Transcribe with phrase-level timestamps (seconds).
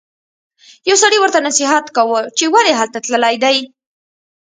[0.89, 3.57] یو سړي ورته نصیحت کاوه چې ولې هلته تللی دی.